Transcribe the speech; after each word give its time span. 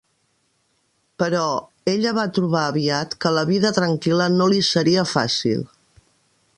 Però, 1.23 1.43
ella 1.93 2.13
va 2.19 2.25
trobar 2.37 2.63
aviat 2.69 3.15
que 3.25 3.35
la 3.37 3.45
vida 3.51 3.73
tranquil·la 3.79 4.31
no 4.41 4.51
li 4.55 4.65
seria 4.73 5.09
fàcil. 5.15 5.63